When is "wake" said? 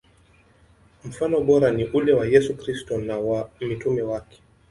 4.01-4.41